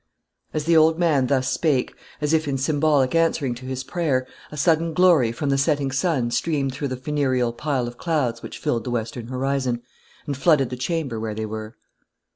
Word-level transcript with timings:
As 0.51 0.63
the 0.65 0.75
old 0.75 0.97
man 0.97 1.27
thus 1.27 1.47
spake 1.47 1.93
as 2.21 2.33
if 2.33 2.47
in 2.47 2.57
symbolic 2.57 3.13
answering 3.13 3.53
to 3.53 3.65
his 3.67 3.83
prayer 3.83 4.25
a 4.51 4.57
sudden 4.57 4.95
glory 4.95 5.31
from 5.31 5.49
the 5.51 5.59
setting 5.59 5.91
sun 5.91 6.31
streamed 6.31 6.73
through 6.73 6.87
the 6.87 6.97
funereal 6.97 7.53
pile 7.53 7.87
of 7.87 7.99
clouds 7.99 8.41
which 8.41 8.57
filled 8.57 8.83
the 8.83 8.89
western 8.89 9.27
horizon, 9.27 9.83
and 10.25 10.35
flooded 10.37 10.71
the 10.71 10.75
chamber 10.75 11.19
where 11.19 11.35
they 11.35 11.45
were. 11.45 11.75